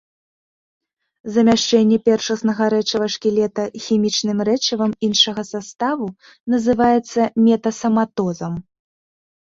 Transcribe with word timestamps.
Замяшчэнне 1.35 1.99
першаснага 2.09 2.63
рэчыва 2.75 3.07
шкілета 3.17 3.67
хімічным 3.85 4.37
рэчывам 4.51 4.91
іншага 5.11 5.41
саставу 5.53 6.13
называецца 6.59 7.21
метасаматозам. 7.47 8.53